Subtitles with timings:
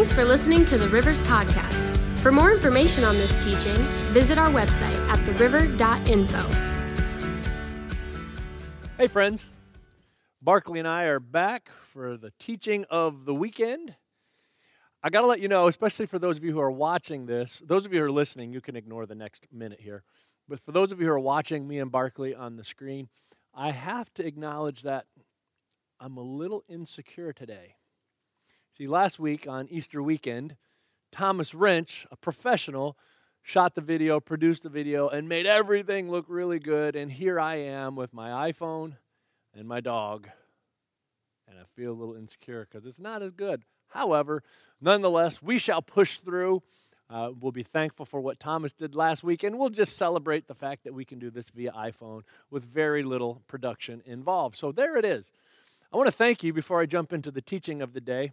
[0.00, 1.94] Thanks for listening to the Rivers Podcast.
[2.20, 3.76] For more information on this teaching,
[4.14, 6.38] visit our website at theriver.info.
[8.96, 9.44] Hey, friends.
[10.40, 13.94] Barkley and I are back for the teaching of the weekend.
[15.02, 17.60] I got to let you know, especially for those of you who are watching this,
[17.62, 20.02] those of you who are listening, you can ignore the next minute here.
[20.48, 23.10] But for those of you who are watching me and Barkley on the screen,
[23.54, 25.04] I have to acknowledge that
[26.00, 27.74] I'm a little insecure today.
[28.80, 30.56] See, last week on Easter weekend,
[31.12, 32.96] Thomas Wrench, a professional,
[33.42, 36.96] shot the video, produced the video, and made everything look really good.
[36.96, 38.96] And here I am with my iPhone
[39.52, 40.30] and my dog.
[41.46, 43.64] And I feel a little insecure because it's not as good.
[43.88, 44.42] However,
[44.80, 46.62] nonetheless, we shall push through.
[47.10, 50.54] Uh, we'll be thankful for what Thomas did last week, and we'll just celebrate the
[50.54, 54.56] fact that we can do this via iPhone with very little production involved.
[54.56, 55.32] So there it is.
[55.92, 58.32] I want to thank you before I jump into the teaching of the day.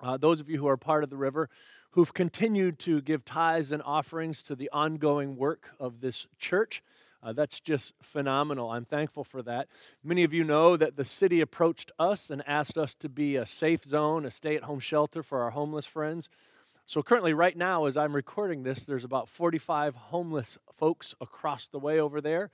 [0.00, 1.48] Uh, those of you who are part of the river
[1.92, 6.82] who've continued to give tithes and offerings to the ongoing work of this church.
[7.20, 8.70] Uh, that's just phenomenal.
[8.70, 9.68] I'm thankful for that.
[10.04, 13.44] Many of you know that the city approached us and asked us to be a
[13.44, 16.28] safe zone, a stay at home shelter for our homeless friends.
[16.86, 21.78] So, currently, right now, as I'm recording this, there's about 45 homeless folks across the
[21.78, 22.50] way over there,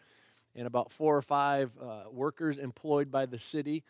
[0.57, 3.85] and about four or five uh, workers employed by the city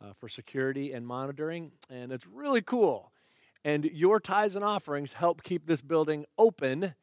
[0.00, 1.72] uh, for security and monitoring.
[1.88, 3.12] And it's really cool.
[3.64, 6.94] And your tithes and offerings help keep this building open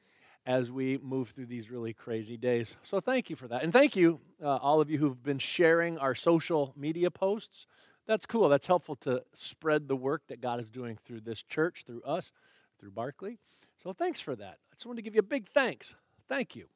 [0.46, 2.78] as we move through these really crazy days.
[2.82, 3.64] So thank you for that.
[3.64, 7.68] And thank you, uh, all of you who've been sharing our social media posts.
[8.06, 8.48] That's cool.
[8.48, 12.32] That's helpful to spread the work that God is doing through this church, through us,
[12.80, 13.40] through Barkley.
[13.76, 14.58] So thanks for that.
[14.72, 15.96] I just want to give you a big thanks.
[16.28, 16.68] Thank you.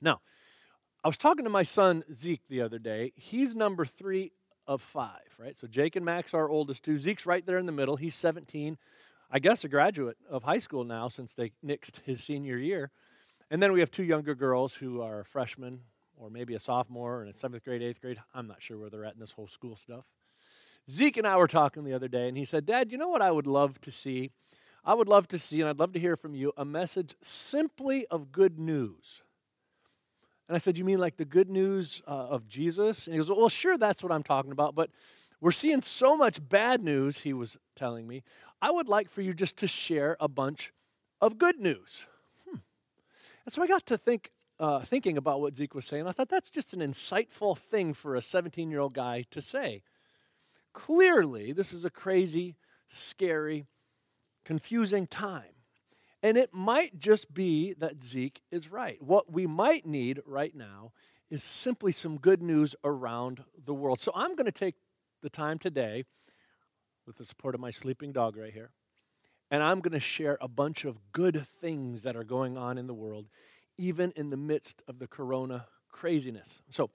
[0.00, 0.20] Now,
[1.04, 3.12] I was talking to my son Zeke the other day.
[3.14, 4.32] He's number three
[4.70, 5.58] of five, right?
[5.58, 6.96] So Jake and Max are our oldest two.
[6.96, 7.96] Zeke's right there in the middle.
[7.96, 8.78] He's 17.
[9.28, 12.92] I guess, a graduate of high school now since they nixed his senior year.
[13.50, 15.80] And then we have two younger girls who are freshmen
[16.16, 18.18] or maybe a sophomore and in seventh grade, eighth grade.
[18.32, 20.04] I'm not sure where they're at in this whole school stuff.
[20.88, 23.22] Zeke and I were talking the other day, and he said, Dad, you know what
[23.22, 24.30] I would love to see?
[24.84, 28.06] I would love to see, and I'd love to hear from you, a message simply
[28.06, 29.22] of good news.
[30.50, 33.06] And I said, You mean like the good news uh, of Jesus?
[33.06, 34.90] And he goes, Well, sure, that's what I'm talking about, but
[35.40, 38.24] we're seeing so much bad news, he was telling me.
[38.60, 40.72] I would like for you just to share a bunch
[41.20, 42.04] of good news.
[42.48, 42.56] Hmm.
[43.44, 46.08] And so I got to think, uh, thinking about what Zeke was saying.
[46.08, 49.84] I thought that's just an insightful thing for a 17 year old guy to say.
[50.72, 52.56] Clearly, this is a crazy,
[52.88, 53.66] scary,
[54.44, 55.59] confusing time.
[56.22, 59.00] And it might just be that Zeke is right.
[59.00, 60.92] What we might need right now
[61.30, 64.00] is simply some good news around the world.
[64.00, 64.74] So I'm going to take
[65.22, 66.04] the time today
[67.06, 68.70] with the support of my sleeping dog right here.
[69.50, 72.86] And I'm going to share a bunch of good things that are going on in
[72.86, 73.26] the world,
[73.78, 76.62] even in the midst of the corona craziness.
[76.70, 76.90] So,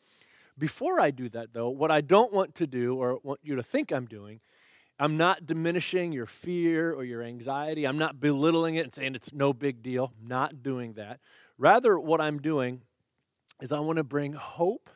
[0.57, 3.63] before I do that, though, what I don't want to do or want you to
[3.63, 4.40] think I'm doing,
[4.97, 7.85] I'm not diminishing your fear or your anxiety.
[7.85, 10.13] I'm not belittling it and saying it's no big deal.
[10.22, 11.19] not doing that.
[11.57, 12.81] Rather, what I'm doing
[13.61, 14.89] is I want to bring hope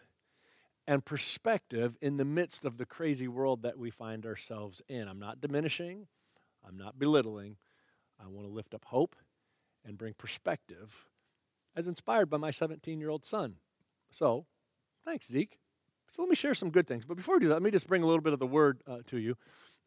[0.88, 5.08] and perspective in the midst of the crazy world that we find ourselves in.
[5.08, 6.08] I'm not diminishing,
[6.68, 7.58] I'm not belittling.
[8.22, 9.16] I want to lift up hope
[9.86, 11.08] and bring perspective
[11.76, 13.56] as inspired by my 17 year old son.
[14.12, 14.46] So,
[15.06, 15.60] thanks, Zeke.
[16.10, 17.06] So, let me share some good things.
[17.06, 18.82] But before we do that, let me just bring a little bit of the word
[18.88, 19.38] uh, to you.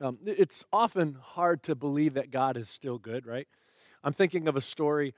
[0.03, 3.47] Um, it's often hard to believe that God is still good, right?
[4.03, 5.15] I'm thinking of a story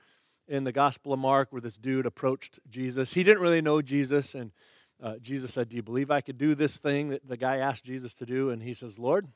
[0.47, 3.15] in the Gospel of Mark where this dude approached Jesus.
[3.15, 4.51] He didn't really know Jesus, and
[5.01, 7.83] uh, Jesus said, Do you believe I could do this thing that the guy asked
[7.83, 8.51] Jesus to do?
[8.51, 9.27] And he says, Lord,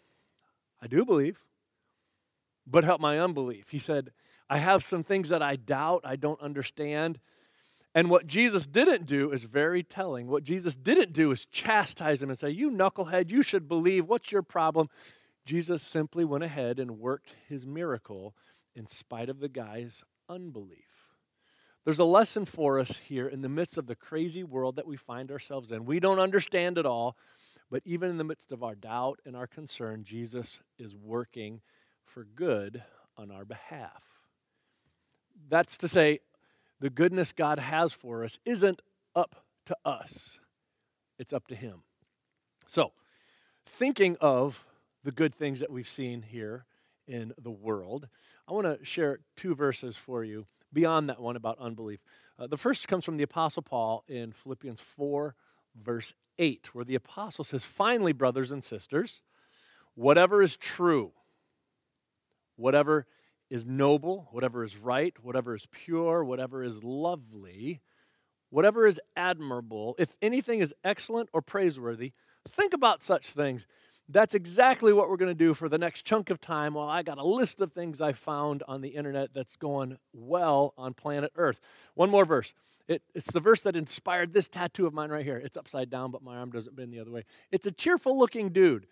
[0.84, 1.42] I do believe,
[2.68, 3.72] but help my unbelief.
[3.72, 4.12] He said,
[4.52, 7.20] I have some things that I doubt, I don't understand.
[7.96, 10.28] And what Jesus didn't do is very telling.
[10.28, 14.08] What Jesus didn't do is chastise him and say, You knucklehead, you should believe.
[14.08, 14.90] What's your problem?
[15.46, 18.36] Jesus simply went ahead and worked his miracle
[18.76, 20.86] in spite of the guy's unbelief.
[21.86, 24.98] There's a lesson for us here in the midst of the crazy world that we
[24.98, 25.86] find ourselves in.
[25.86, 27.18] We don't understand it all,
[27.72, 31.62] but even in the midst of our doubt and our concern, Jesus is working
[32.04, 32.84] for good
[33.18, 34.04] on our behalf.
[35.48, 36.20] That's to say,
[36.80, 38.82] the goodness God has for us isn't
[39.16, 40.40] up to us,
[41.18, 41.84] it's up to Him.
[42.68, 42.92] So,
[43.66, 44.66] thinking of
[45.04, 46.66] the good things that we've seen here
[47.08, 48.08] in the world,
[48.48, 52.00] I want to share two verses for you beyond that one about unbelief.
[52.38, 55.36] Uh, the first comes from the Apostle Paul in Philippians 4,
[55.76, 59.22] verse 8, where the Apostle says, Finally, brothers and sisters,
[59.96, 61.12] whatever is true,
[62.56, 63.08] whatever
[63.50, 67.82] is noble, whatever is right, whatever is pure, whatever is lovely,
[68.50, 72.14] whatever is admirable, if anything is excellent or praiseworthy,
[72.48, 73.66] think about such things.
[74.12, 76.74] That's exactly what we're going to do for the next chunk of time.
[76.74, 80.74] Well, I got a list of things I found on the internet that's going well
[80.80, 81.62] on planet Earth.
[81.94, 82.56] One more verse.
[82.88, 85.38] It, it's the verse that inspired this tattoo of mine right here.
[85.38, 87.24] It's upside down, but my arm doesn't bend the other way.
[87.52, 88.88] It's a cheerful looking dude.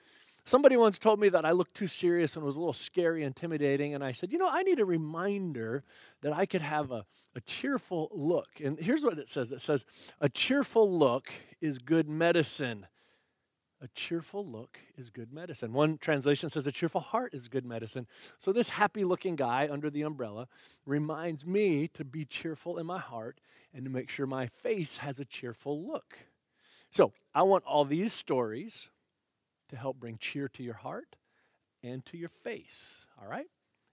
[0.46, 3.96] Somebody once told me that I looked too serious and was a little scary, intimidating,
[3.96, 5.84] and I said, you know, I need a reminder
[6.22, 7.06] that I could have a,
[7.36, 8.48] a cheerful look.
[8.64, 9.84] And here's what it says it says,
[10.22, 12.86] a cheerful look is good medicine.
[13.80, 15.72] A cheerful look is good medicine.
[15.72, 18.08] One translation says a cheerful heart is good medicine.
[18.40, 20.48] So, this happy looking guy under the umbrella
[20.86, 23.40] reminds me to be cheerful in my heart
[23.76, 26.18] and to make sure my face has a cheerful look.
[26.90, 28.90] So, I want all these stories
[29.70, 31.16] to help bring cheer to your heart
[31.84, 33.06] and to your face.
[33.22, 33.48] All right?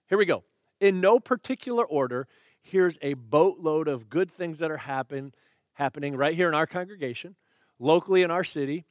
[0.09, 0.45] Here we go.
[0.81, 2.27] In no particular order,
[2.63, 5.35] here's a boatload of good things that are happen,
[5.75, 7.37] happening right here in our congregation,
[7.79, 8.87] locally in our city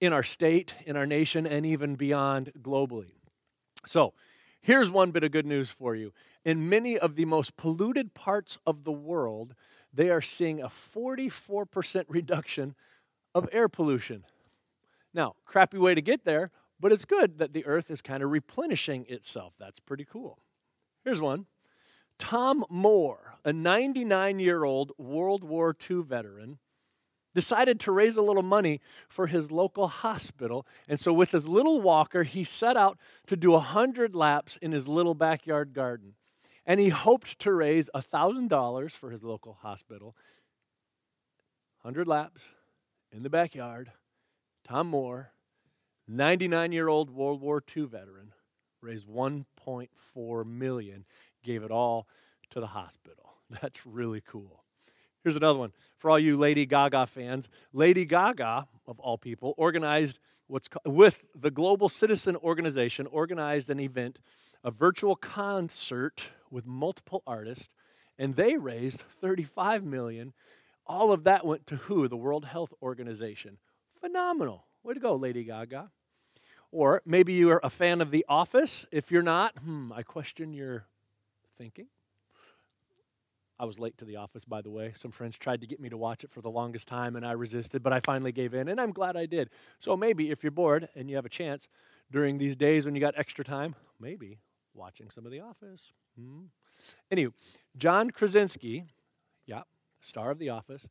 [0.00, 3.12] in our state, in our nation, and even beyond globally.
[3.86, 4.14] So,
[4.60, 6.12] here's one bit of good news for you.
[6.44, 9.54] In many of the most polluted parts of the world,
[9.92, 12.74] they are seeing a 44% reduction
[13.34, 14.24] of air pollution.
[15.12, 16.50] Now, crappy way to get there,
[16.80, 19.54] but it's good that the earth is kind of replenishing itself.
[19.58, 20.38] That's pretty cool.
[21.04, 21.46] Here's one
[22.18, 26.58] Tom Moore, a 99 year old World War II veteran,
[27.34, 30.66] decided to raise a little money for his local hospital.
[30.88, 34.72] And so, with his little walker, he set out to do a 100 laps in
[34.72, 36.14] his little backyard garden.
[36.64, 40.16] And he hoped to raise $1,000 for his local hospital.
[41.82, 42.42] 100 laps
[43.12, 43.92] in the backyard.
[44.66, 45.32] Tom Moore,
[46.08, 48.32] 99 year old World War II veteran,
[48.80, 51.04] raised 1.4 million,
[51.42, 52.06] gave it all
[52.50, 53.34] to the hospital.
[53.62, 54.64] That's really cool.
[55.24, 57.48] Here's another one for all you Lady Gaga fans.
[57.72, 60.18] Lady Gaga, of all people, organized
[60.48, 64.18] what's with the Global Citizen Organization, organized an event,
[64.62, 67.74] a virtual concert with multiple artists,
[68.18, 70.34] and they raised 35 million.
[70.86, 72.06] All of that went to who?
[72.06, 73.56] The World Health Organization.
[73.98, 74.66] Phenomenal.
[74.82, 75.90] Way to go, Lady Gaga.
[76.70, 78.84] Or maybe you are a fan of The Office.
[78.92, 80.84] If you're not, hmm, I question your
[81.56, 81.86] thinking.
[83.58, 84.92] I was late to the office, by the way.
[84.96, 87.32] Some friends tried to get me to watch it for the longest time, and I
[87.32, 89.50] resisted, but I finally gave in, and I'm glad I did.
[89.78, 91.68] So maybe if you're bored and you have a chance
[92.10, 94.38] during these days when you got extra time, maybe
[94.74, 95.92] watching some of The Office.
[96.18, 96.46] Hmm.
[97.10, 97.32] Anyway,
[97.76, 98.84] John Krasinski,
[99.46, 99.62] yeah,
[100.00, 100.88] star of The Office,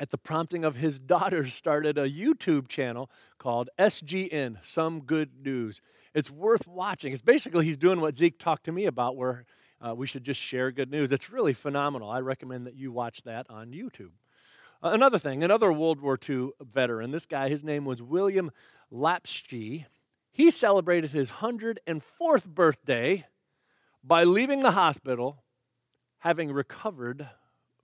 [0.00, 3.08] at the prompting of his daughters, started a YouTube channel
[3.38, 5.80] called SGN Some Good News.
[6.12, 7.12] It's worth watching.
[7.12, 9.44] It's basically he's doing what Zeke talked to me about, where
[9.80, 11.12] uh, we should just share good news.
[11.12, 12.10] It's really phenomenal.
[12.10, 14.10] I recommend that you watch that on YouTube.
[14.82, 18.50] Uh, another thing, another World War II veteran, this guy, his name was William
[18.92, 19.86] Lapsky.
[20.30, 23.26] He celebrated his 104th birthday
[24.04, 25.42] by leaving the hospital
[26.18, 27.28] having recovered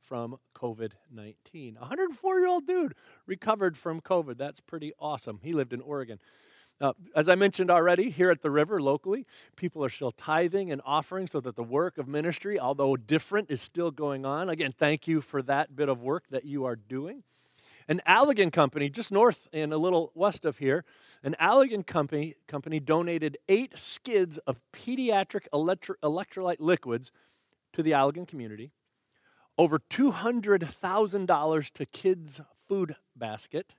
[0.00, 1.76] from COVID 19.
[1.76, 2.94] A 104 year old dude
[3.26, 4.36] recovered from COVID.
[4.36, 5.40] That's pretty awesome.
[5.42, 6.18] He lived in Oregon.
[6.80, 9.26] Uh, as I mentioned already, here at the river locally,
[9.56, 13.62] people are still tithing and offering so that the work of ministry, although different, is
[13.62, 14.48] still going on.
[14.48, 17.22] Again, thank you for that bit of work that you are doing.
[17.86, 20.84] An Allegan company, just north and a little west of here,
[21.22, 27.12] an Allegan company, company donated eight skids of pediatric electro- electrolyte liquids
[27.72, 28.72] to the Allegan community,
[29.58, 33.74] over $200,000 to Kids Food Basket,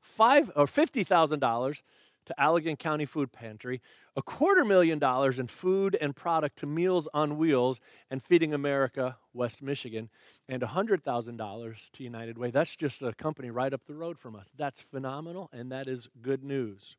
[0.00, 1.82] five or $50,000
[2.26, 3.80] to Allegan County Food Pantry,
[4.16, 7.80] a quarter million dollars in food and product to Meals on Wheels
[8.10, 10.10] and Feeding America, West Michigan,
[10.48, 12.50] and $100,000 to United Way.
[12.50, 14.50] That's just a company right up the road from us.
[14.56, 16.96] That's phenomenal, and that is good news.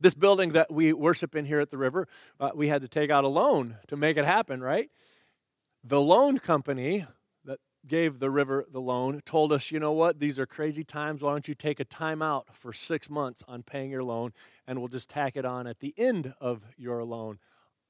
[0.00, 2.06] This building that we worship in here at the river,
[2.38, 4.90] uh, we had to take out a loan to make it happen, right?
[5.82, 7.06] The loan company
[7.86, 11.22] gave the river the loan told us, you know what, these are crazy times.
[11.22, 14.32] Why don't you take a time out for six months on paying your loan
[14.66, 17.38] and we'll just tack it on at the end of your loan?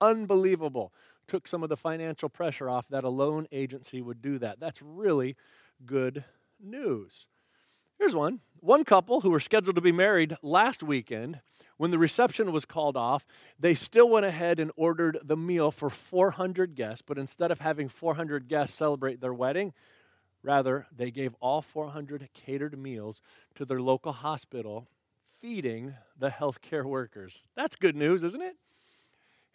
[0.00, 0.92] Unbelievable.
[1.26, 4.60] Took some of the financial pressure off that a loan agency would do that.
[4.60, 5.36] That's really
[5.84, 6.24] good
[6.60, 7.26] news.
[7.98, 8.40] Here's one.
[8.60, 11.40] One couple who were scheduled to be married last weekend,
[11.78, 13.26] when the reception was called off,
[13.58, 17.88] they still went ahead and ordered the meal for 400 guests, but instead of having
[17.88, 19.72] 400 guests celebrate their wedding,
[20.42, 23.22] rather, they gave all 400 catered meals
[23.54, 24.88] to their local hospital,
[25.40, 27.42] feeding the healthcare workers.
[27.54, 28.56] That's good news, isn't it?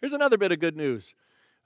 [0.00, 1.14] Here's another bit of good news.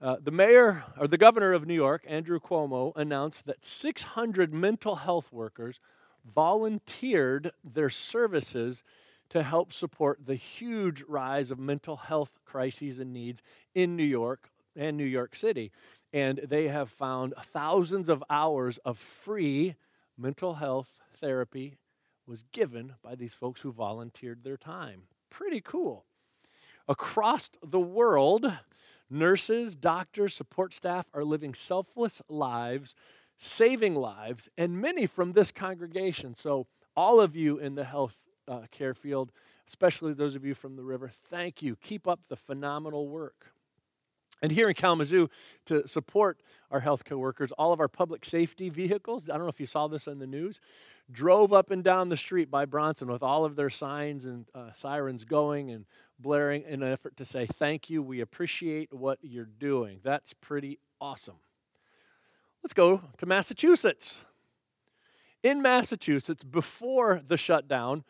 [0.01, 4.97] Uh, the mayor or the governor of New York, Andrew Cuomo, announced that 600 mental
[4.97, 5.81] health workers
[6.25, 8.83] volunteered their services
[9.31, 13.43] to help support the huge rise of mental health crises and needs
[13.75, 15.71] in New York and New York City.
[16.13, 19.75] And they have found thousands of hours of free
[20.17, 21.79] mental health therapy
[22.27, 25.03] was given by these folks who volunteered their time.
[25.31, 26.05] Pretty cool.
[26.89, 28.51] Across the world,
[29.11, 32.95] nurses, doctors, support staff are living selfless lives,
[33.37, 36.35] saving lives, and many from this congregation.
[36.35, 36.67] So,
[36.97, 39.31] all of you in the health uh, care field,
[39.67, 41.77] especially those of you from the river, thank you.
[41.77, 43.53] Keep up the phenomenal work.
[44.41, 45.29] And here in Kalamazoo,
[45.67, 46.41] to support
[46.71, 49.89] our healthcare workers, all of our public safety vehicles, I don't know if you saw
[49.89, 50.61] this in the news,
[51.11, 54.71] drove up and down the street by Bronson with all of their signs and uh,
[54.73, 55.87] sirens going and
[56.21, 60.01] blaring in an effort to say, Thank you, we appreciate what you're doing.
[60.05, 61.39] That's pretty awesome.
[62.63, 64.25] Let's go to Massachusetts.
[65.43, 68.05] In Massachusetts, before the shutdown,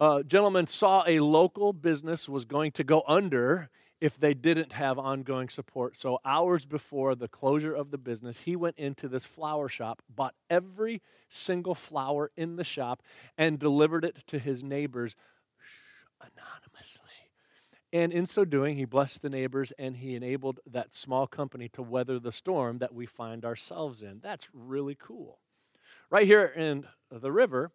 [0.00, 4.98] a gentleman saw a local business was going to go under if they didn't have
[4.98, 5.96] ongoing support.
[5.96, 10.34] So, hours before the closure of the business, he went into this flower shop, bought
[10.50, 11.00] every
[11.30, 13.02] single flower in the shop,
[13.38, 15.16] and delivered it to his neighbors
[16.20, 17.10] anonymously.
[17.92, 21.82] And in so doing, he blessed the neighbors and he enabled that small company to
[21.82, 24.20] weather the storm that we find ourselves in.
[24.22, 25.38] That's really cool.
[26.10, 27.70] Right here in the river,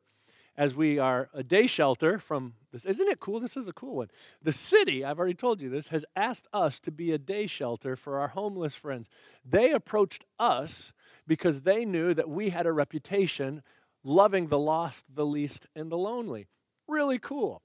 [0.61, 2.85] as we are a day shelter from this.
[2.85, 3.39] Isn't it cool?
[3.39, 4.11] This is a cool one.
[4.43, 7.95] The city, I've already told you this, has asked us to be a day shelter
[7.95, 9.09] for our homeless friends.
[9.43, 10.93] They approached us
[11.25, 13.63] because they knew that we had a reputation
[14.03, 16.45] loving the lost, the least, and the lonely.
[16.87, 17.63] Really cool.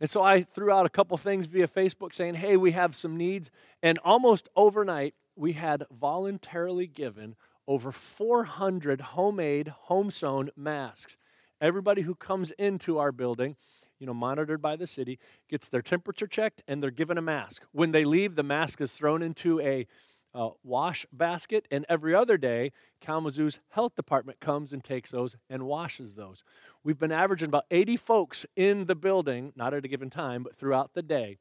[0.00, 3.16] And so I threw out a couple things via Facebook saying, hey, we have some
[3.16, 3.50] needs.
[3.82, 7.34] And almost overnight, we had voluntarily given
[7.66, 11.16] over 400 homemade, home sewn masks.
[11.60, 13.56] Everybody who comes into our building,
[13.98, 17.64] you know, monitored by the city, gets their temperature checked and they're given a mask.
[17.72, 19.86] When they leave, the mask is thrown into a
[20.34, 25.64] uh, wash basket, and every other day, Kalamazoo's health department comes and takes those and
[25.64, 26.44] washes those.
[26.84, 30.54] We've been averaging about 80 folks in the building, not at a given time, but
[30.54, 31.38] throughout the day.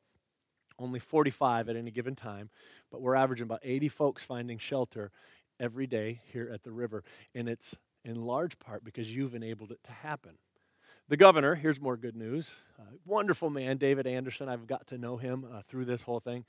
[0.80, 2.50] Only 45 at any given time,
[2.92, 5.12] but we're averaging about 80 folks finding shelter
[5.60, 7.04] every day here at the river.
[7.34, 7.76] And it's
[8.08, 10.34] in large part because you've enabled it to happen.
[11.10, 12.52] The governor, here's more good news.
[12.80, 14.50] Uh, wonderful man, David Anderson.
[14.50, 16.46] I've got to know him uh, through this whole thing.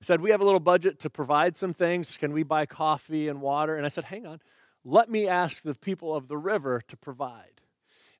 [0.00, 2.16] Said, We have a little budget to provide some things.
[2.16, 3.76] Can we buy coffee and water?
[3.76, 4.40] And I said, Hang on.
[4.84, 7.62] Let me ask the people of the river to provide.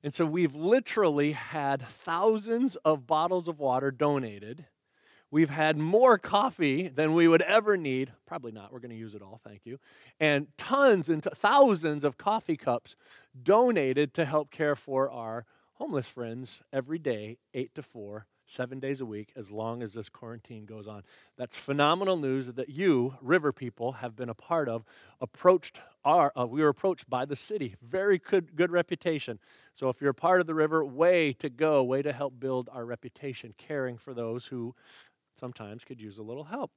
[0.03, 4.65] And so we've literally had thousands of bottles of water donated
[5.31, 8.13] We've had more coffee than we would ever need.
[8.25, 8.71] Probably not.
[8.71, 9.41] We're going to use it all.
[9.43, 9.79] Thank you.
[10.19, 12.95] And tons and t- thousands of coffee cups
[13.41, 19.01] donated to help care for our homeless friends every day, 8 to 4, seven days
[19.01, 21.03] a week, as long as this quarantine goes on.
[21.37, 24.83] That's phenomenal news that you, river people, have been a part of.
[25.19, 27.75] Approached our, uh, we were approached by the city.
[27.81, 29.39] Very good, good reputation.
[29.73, 32.69] So if you're a part of the river, way to go, way to help build
[32.71, 34.75] our reputation, caring for those who
[35.35, 36.71] sometimes could use a little help.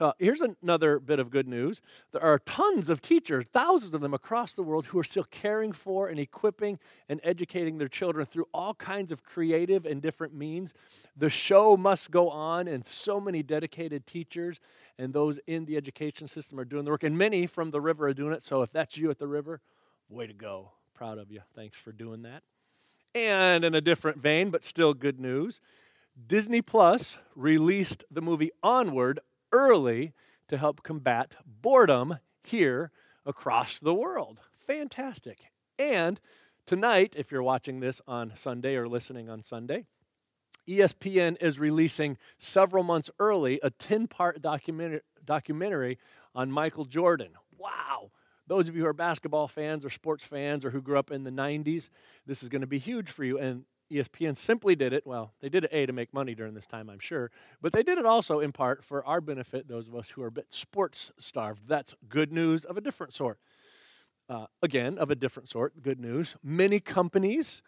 [0.00, 1.80] Uh, here's another bit of good news.
[2.10, 5.72] There are tons of teachers, thousands of them across the world, who are still caring
[5.72, 10.74] for and equipping and educating their children through all kinds of creative and different means.
[11.16, 14.58] The show must go on, and so many dedicated teachers
[14.98, 18.08] and those in the education system are doing the work, and many from the river
[18.08, 18.42] are doing it.
[18.42, 19.60] So if that's you at the river,
[20.08, 20.72] way to go.
[20.94, 21.40] Proud of you.
[21.54, 22.42] Thanks for doing that.
[23.14, 25.60] And in a different vein, but still good news,
[26.14, 29.20] Disney Plus released the movie Onward
[29.52, 30.12] early
[30.48, 32.90] to help combat boredom here
[33.26, 34.40] across the world.
[34.66, 35.50] Fantastic.
[35.78, 36.20] And
[36.66, 39.86] tonight, if you're watching this on Sunday or listening on Sunday,
[40.68, 45.98] ESPN is releasing several months early a 10 part documentary, documentary
[46.34, 47.32] on Michael Jordan.
[47.58, 48.10] Wow.
[48.46, 51.24] Those of you who are basketball fans or sports fans or who grew up in
[51.24, 51.88] the 90s,
[52.26, 53.38] this is going to be huge for you.
[53.38, 55.06] And ESPN simply did it.
[55.06, 57.30] Well, they did it A to make money during this time, I'm sure,
[57.62, 60.26] but they did it also in part for our benefit, those of us who are
[60.28, 61.68] a bit sports starved.
[61.68, 63.38] That's good news of a different sort.
[64.28, 66.34] Uh, again, of a different sort, good news.
[66.42, 67.62] Many companies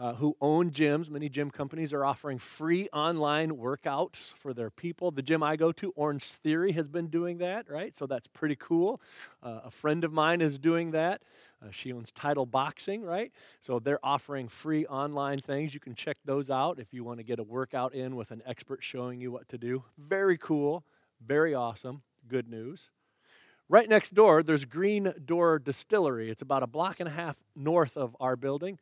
[0.00, 1.10] uh, who own gyms.
[1.10, 5.10] Many gym companies are offering free online workouts for their people.
[5.10, 7.94] The gym I go to, Orange Theory, has been doing that, right?
[7.94, 8.98] So that's pretty cool.
[9.42, 11.20] Uh, a friend of mine is doing that.
[11.62, 13.32] Uh, she owns Title Boxing, right?
[13.60, 15.74] So they're offering free online things.
[15.74, 18.42] You can check those out if you want to get a workout in with an
[18.46, 19.84] expert showing you what to do.
[19.98, 20.84] Very cool.
[21.24, 22.02] Very awesome.
[22.28, 22.88] Good news.
[23.68, 26.30] Right next door, there's Green Door Distillery.
[26.30, 28.78] It's about a block and a half north of our building.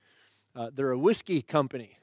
[0.57, 1.99] Uh, they're a whiskey company.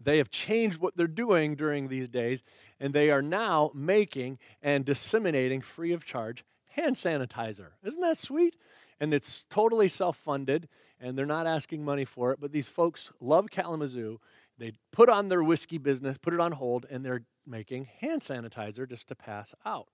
[0.00, 2.42] They have changed what they're doing during these days,
[2.78, 7.70] and they are now making and disseminating free of charge hand sanitizer.
[7.84, 8.56] Isn't that sweet?
[9.04, 10.66] And it's totally self funded,
[10.98, 12.40] and they're not asking money for it.
[12.40, 14.18] But these folks love Kalamazoo.
[14.56, 18.88] They put on their whiskey business, put it on hold, and they're making hand sanitizer
[18.88, 19.88] just to pass out.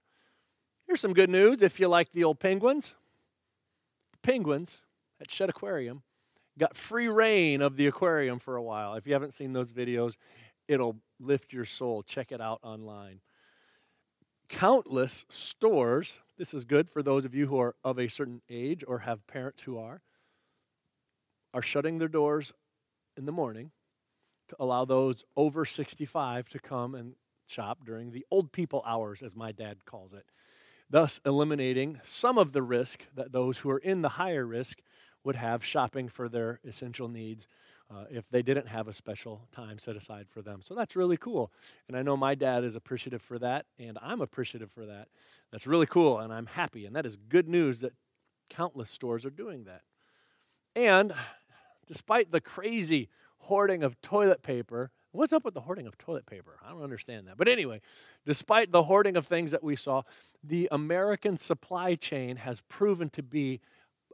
[0.87, 2.95] Here's some good news if you like the old penguins.
[4.13, 4.79] The penguins
[5.21, 6.05] at Shedd Aquarium
[6.57, 8.95] got free reign of the aquarium for a while.
[8.95, 10.19] If you haven't seen those videos,
[10.69, 12.05] it'll lift your soul.
[12.05, 13.23] Check it out online.
[14.49, 18.83] Countless stores, this is good for those of you who are of a certain age
[18.89, 20.01] or have parents who are,
[21.53, 22.55] are shutting their doors
[23.15, 23.73] in the morning
[24.49, 27.13] to allow those over 65 to come and
[27.47, 30.25] shop during the old people hours, as my dad calls it,
[30.89, 34.79] thus eliminating some of the risk that those who are in the higher risk
[35.23, 37.47] would have shopping for their essential needs
[37.91, 40.61] uh, if they didn't have a special time set aside for them.
[40.63, 41.53] So that's really cool.
[41.89, 45.09] And I know my dad is appreciative for that, and I'm appreciative for that.
[45.51, 46.87] That's really cool, and I'm happy.
[46.87, 47.93] And that is good news that
[48.49, 49.83] countless stores are doing that.
[50.77, 51.13] And
[51.87, 56.59] despite the crazy hoarding of toilet paper, what's up with the hoarding of toilet paper?
[56.65, 57.37] I don't understand that.
[57.37, 57.81] But anyway,
[58.25, 60.03] despite the hoarding of things that we saw,
[60.45, 63.61] the American supply chain has proven to be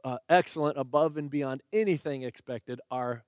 [0.03, 2.79] uh, excellent, above and beyond anything expected.
[2.89, 3.23] Our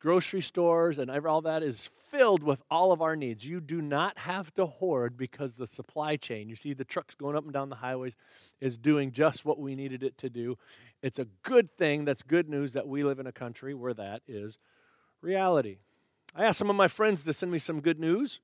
[0.00, 3.46] grocery stores and all that is filled with all of our needs.
[3.46, 7.36] You do not have to hoard because the supply chain, you see the trucks going
[7.36, 8.16] up and down the highways,
[8.60, 10.58] is doing just what we needed it to do.
[11.02, 12.04] It's a good thing.
[12.04, 14.58] That's good news that we live in a country where that is
[15.20, 15.78] reality.
[16.34, 18.40] I asked some of my friends to send me some good news.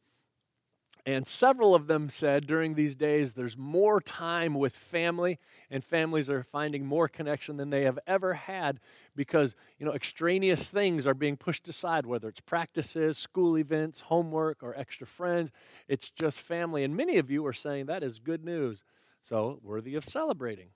[1.06, 5.38] And several of them said during these days there's more time with family,
[5.70, 8.80] and families are finding more connection than they have ever had
[9.14, 14.64] because you know extraneous things are being pushed aside, whether it's practices, school events, homework,
[14.64, 15.52] or extra friends.
[15.86, 16.82] It's just family.
[16.82, 18.82] And many of you are saying that is good news,
[19.22, 20.70] so worthy of celebrating.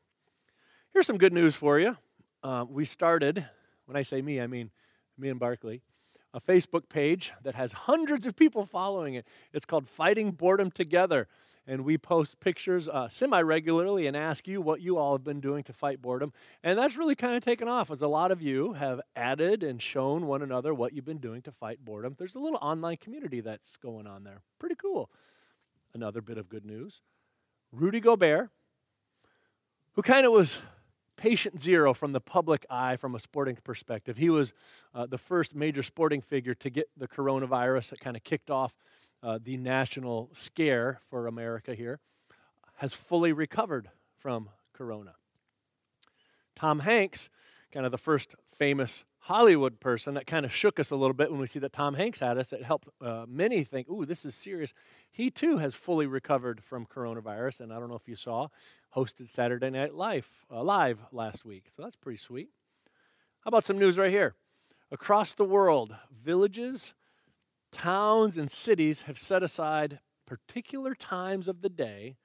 [0.92, 1.96] Here's some good news for you.
[2.44, 3.46] Uh, we started,
[3.86, 4.70] when I say me, I mean
[5.18, 5.82] me and Barkley
[6.32, 9.26] a Facebook page that has hundreds of people following it.
[9.52, 11.28] It's called Fighting Boredom Together.
[11.66, 15.40] And we post pictures uh, semi regularly and ask you what you all have been
[15.40, 16.32] doing to fight boredom.
[16.64, 19.80] And that's really kind of taken off as a lot of you have added and
[19.80, 22.16] shown one another what you've been doing to fight boredom.
[22.18, 24.40] There's a little online community that's going on there.
[24.58, 25.10] Pretty cool.
[25.94, 27.02] Another bit of good news
[27.72, 28.50] Rudy Gobert,
[29.92, 30.62] who kind of was
[31.20, 34.16] patient zero from the public eye from a sporting perspective.
[34.16, 34.54] He was
[34.94, 38.74] uh, the first major sporting figure to get the coronavirus that kind of kicked off
[39.22, 42.00] uh, the national scare for America here,
[42.76, 45.12] has fully recovered from corona.
[46.56, 47.28] Tom Hanks,
[47.70, 51.30] kind of the first famous Hollywood person that kind of shook us a little bit
[51.30, 52.52] when we see that Tom Hanks had us.
[52.52, 54.72] It helped uh, many think, ooh, this is serious.
[55.10, 57.60] He too has fully recovered from coronavirus.
[57.60, 58.48] And I don't know if you saw,
[58.96, 61.66] hosted Saturday Night Live, uh, live last week.
[61.74, 62.48] So that's pretty sweet.
[63.44, 64.36] How about some news right here?
[64.90, 66.94] Across the world, villages,
[67.70, 72.16] towns, and cities have set aside particular times of the day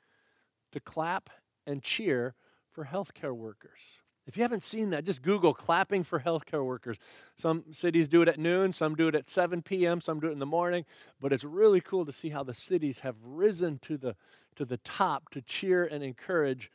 [0.71, 1.29] to clap
[1.67, 2.35] and cheer
[2.71, 3.99] for healthcare workers.
[4.27, 6.97] If you haven't seen that, just Google clapping for healthcare workers.
[7.35, 10.31] Some cities do it at noon, some do it at 7 p.m., some do it
[10.31, 10.85] in the morning,
[11.21, 14.15] but it's really cool to see how the cities have risen to the,
[14.55, 16.71] to the top to cheer and encourage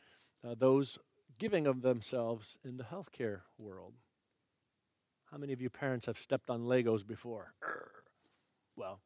[0.47, 0.97] uh, those
[1.37, 3.93] giving of themselves in the healthcare world.
[5.29, 7.53] How many of you parents have stepped on Legos before?
[8.75, 9.01] Well,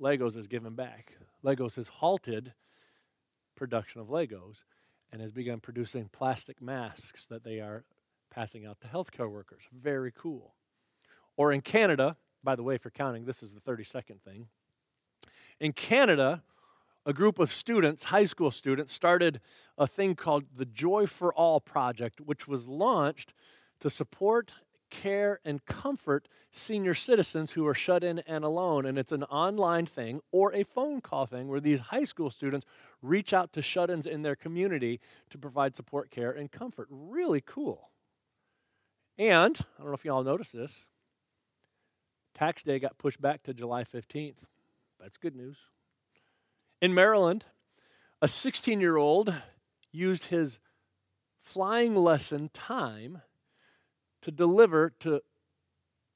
[0.00, 1.16] Legos has given back.
[1.44, 2.52] Legos has halted
[3.54, 4.62] production of Legos
[5.16, 7.84] and has begun producing plastic masks that they are
[8.30, 9.62] passing out to healthcare workers.
[9.72, 10.52] Very cool.
[11.38, 14.48] Or in Canada, by the way, for counting, this is the 32nd thing.
[15.58, 16.42] In Canada,
[17.06, 19.40] a group of students, high school students, started
[19.78, 23.32] a thing called the Joy for All Project, which was launched
[23.80, 24.52] to support
[24.90, 28.86] care, and comfort senior citizens who are shut in and alone.
[28.86, 32.66] And it's an online thing or a phone call thing where these high school students
[33.02, 36.88] reach out to shut ins in their community to provide support, care, and comfort.
[36.90, 37.90] Really cool.
[39.18, 40.84] And I don't know if you all noticed this
[42.34, 44.44] tax day got pushed back to July 15th.
[45.00, 45.56] That's good news.
[46.82, 47.46] In Maryland,
[48.20, 49.34] a 16 year old
[49.90, 50.58] used his
[51.40, 53.22] flying lesson time
[54.26, 55.20] to deliver to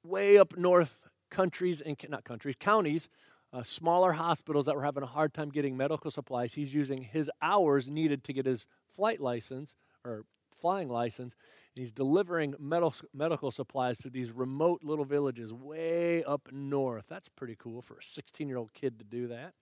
[0.05, 3.09] way up north countries and not countries, counties
[3.53, 6.55] uh, smaller hospitals that were having a hard time getting medical supplies.
[6.55, 10.25] He's using his hours needed to get his flight license or
[10.61, 11.37] flying license.
[11.77, 17.07] And he's delivering medical, medical supplies to these remote little villages way up north.
[17.09, 19.55] That's pretty cool for a 16 year old kid to do that.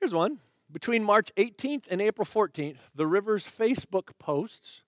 [0.00, 0.40] Here's one.
[0.70, 4.82] Between March 18th and April 14th, the Rivers Facebook posts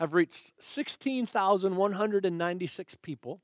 [0.00, 3.40] have reached 16,196 people,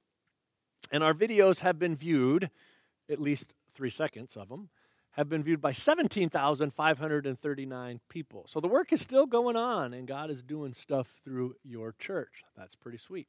[0.90, 2.51] and our videos have been viewed,
[3.11, 4.71] at least three seconds of them,
[5.11, 8.47] have been viewed by 17,539 people.
[8.49, 12.42] So the work is still going on, and God is doing stuff through your church.
[12.57, 13.29] That's pretty sweet.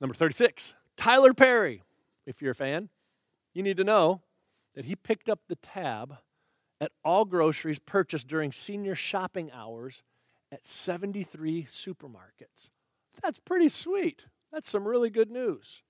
[0.00, 1.84] Number 36, Tyler Perry.
[2.26, 2.88] If you're a fan,
[3.54, 4.22] you need to know
[4.74, 6.16] that he picked up the tab
[6.80, 10.02] at all groceries purchased during senior shopping hours
[10.52, 12.70] at 73 supermarkets.
[13.22, 14.26] That's pretty sweet.
[14.52, 15.82] That's some really good news.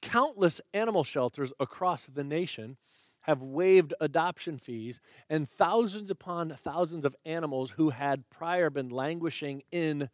[0.00, 2.76] Countless animal shelters across the nation
[3.24, 9.62] have waived adoption fees, and thousands upon thousands of animals who had prior been languishing
[9.70, 10.08] in,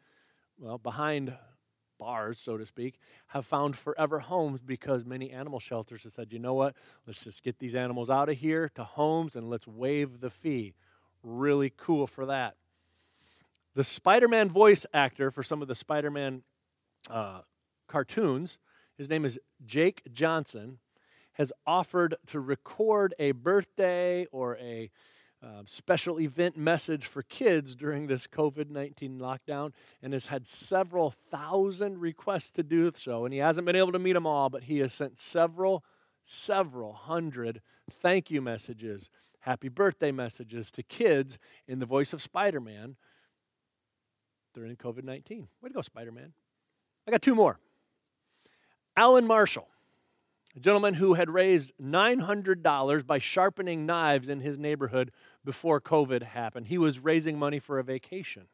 [0.58, 1.36] well, behind
[1.98, 6.38] bars, so to speak, have found forever homes because many animal shelters have said, you
[6.38, 6.74] know what,
[7.06, 10.74] let's just get these animals out of here to homes and let's waive the fee.
[11.22, 12.56] Really cool for that.
[13.76, 16.44] The Spider Man voice actor for some of the Spider Man
[17.10, 17.40] uh,
[17.86, 18.58] cartoons,
[18.96, 20.78] his name is Jake Johnson,
[21.34, 24.90] has offered to record a birthday or a
[25.42, 31.10] uh, special event message for kids during this COVID 19 lockdown and has had several
[31.10, 33.26] thousand requests to do so.
[33.26, 35.84] And he hasn't been able to meet them all, but he has sent several,
[36.22, 37.60] several hundred
[37.90, 39.10] thank you messages,
[39.40, 42.96] happy birthday messages to kids in the voice of Spider Man
[44.56, 45.48] during COVID 19.
[45.60, 46.32] Way to go, Spider Man.
[47.06, 47.60] I got two more.
[48.96, 49.68] Alan Marshall,
[50.56, 55.12] a gentleman who had raised $900 by sharpening knives in his neighborhood
[55.44, 56.68] before COVID happened.
[56.68, 58.46] He was raising money for a vacation.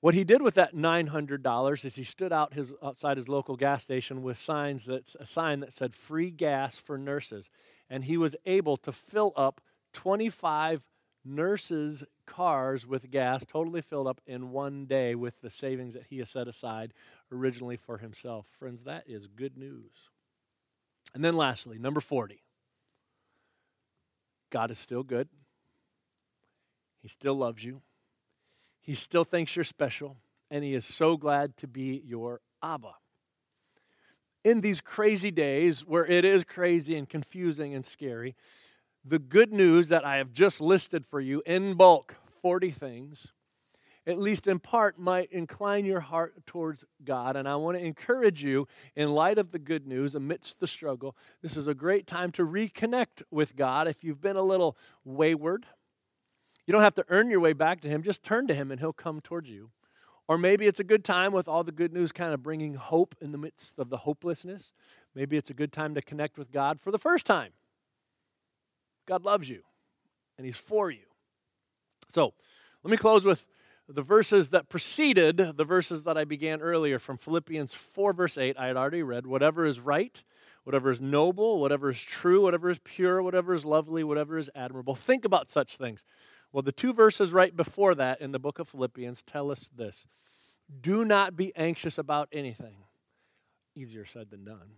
[0.00, 3.84] What he did with that $900 is he stood out his, outside his local gas
[3.84, 7.50] station with signs that, a sign that said free gas for nurses.
[7.90, 9.60] And he was able to fill up
[9.92, 10.88] 25
[11.24, 16.18] nurses' cars with gas, totally filled up in one day with the savings that he
[16.18, 16.92] has set aside
[17.30, 18.46] originally for himself.
[18.58, 19.92] Friends, that is good news.
[21.14, 22.42] And then lastly, number 40.
[24.50, 25.28] God is still good.
[27.00, 27.82] He still loves you.
[28.80, 30.18] He still thinks you're special.
[30.50, 32.92] And He is so glad to be your Abba.
[34.44, 38.34] In these crazy days where it is crazy and confusing and scary,
[39.04, 43.28] the good news that I have just listed for you in bulk 40 things
[44.06, 47.36] at least in part, might incline your heart towards God.
[47.36, 51.16] And I want to encourage you, in light of the good news, amidst the struggle,
[51.40, 55.66] this is a great time to reconnect with God if you've been a little wayward.
[56.66, 58.80] You don't have to earn your way back to Him, just turn to Him and
[58.80, 59.70] He'll come towards you.
[60.28, 63.14] Or maybe it's a good time with all the good news kind of bringing hope
[63.20, 64.72] in the midst of the hopelessness.
[65.14, 67.50] Maybe it's a good time to connect with God for the first time.
[69.06, 69.62] God loves you
[70.36, 71.04] and He's for you.
[72.08, 72.34] So
[72.82, 73.46] let me close with
[73.88, 78.56] the verses that preceded the verses that I began earlier from Philippians 4, verse 8,
[78.58, 79.26] I had already read.
[79.26, 80.22] Whatever is right,
[80.64, 84.94] whatever is noble, whatever is true, whatever is pure, whatever is lovely, whatever is admirable.
[84.94, 86.04] Think about such things.
[86.52, 90.06] Well, the two verses right before that in the book of Philippians tell us this
[90.80, 92.84] Do not be anxious about anything.
[93.74, 94.76] Easier said than done.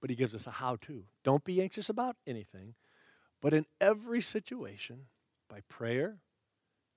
[0.00, 1.04] But he gives us a how to.
[1.24, 2.74] Don't be anxious about anything,
[3.40, 5.06] but in every situation,
[5.48, 6.18] by prayer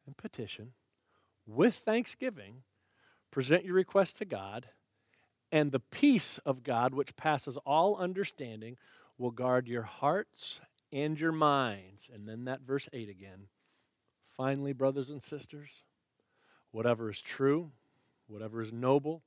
[0.06, 0.74] and petition,
[1.46, 2.64] with thanksgiving,
[3.32, 4.68] present your request to God,
[5.52, 8.78] and the peace of God, which passes all understanding,
[9.18, 12.10] will guard your hearts and your minds.
[12.14, 13.48] And then that verse 8 again.
[14.28, 15.84] Finally, brothers and sisters,
[16.72, 17.72] whatever is true,
[18.28, 19.22] whatever is noble,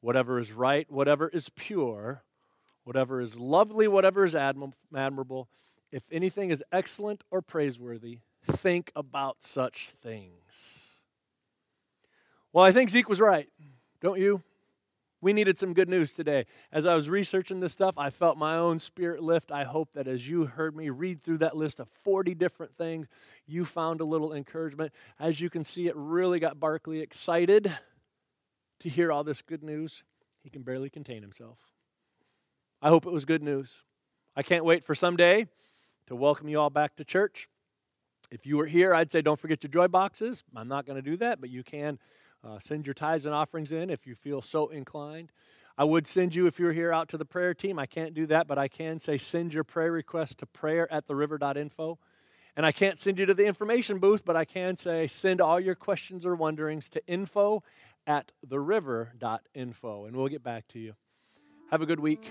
[0.00, 2.24] whatever is right, whatever is pure,
[2.82, 5.48] whatever is lovely, whatever is admirable,
[5.92, 10.80] if anything is excellent or praiseworthy, think about such things.
[12.52, 13.48] Well, I think Zeke was right,
[14.00, 14.42] don't you?
[15.20, 16.46] We needed some good news today.
[16.72, 19.52] As I was researching this stuff, I felt my own spirit lift.
[19.52, 23.06] I hope that as you heard me read through that list of 40 different things,
[23.46, 24.92] you found a little encouragement.
[25.20, 27.72] As you can see, it really got Barkley excited
[28.80, 30.02] to hear all this good news.
[30.42, 31.58] He can barely contain himself.
[32.80, 33.82] I hope it was good news.
[34.34, 35.46] I can't wait for someday
[36.06, 37.48] to welcome you all back to church.
[38.30, 40.44] If you were here, I'd say don't forget your joy boxes.
[40.56, 41.98] I'm not going to do that, but you can
[42.44, 45.30] uh, send your tithes and offerings in if you feel so inclined.
[45.76, 47.78] I would send you, if you're here, out to the prayer team.
[47.78, 51.06] I can't do that, but I can say send your prayer request to prayer at
[51.06, 51.98] theriver.info.
[52.54, 55.58] And I can't send you to the information booth, but I can say send all
[55.58, 57.62] your questions or wonderings to info
[58.06, 60.94] at theriver.info, and we'll get back to you.
[61.70, 62.30] Have a good week.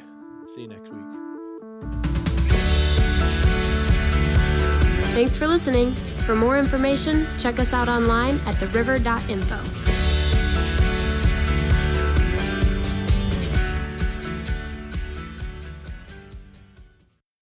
[0.54, 1.31] See you next week.
[5.14, 5.92] Thanks for listening.
[5.92, 9.91] For more information, check us out online at theriver.info.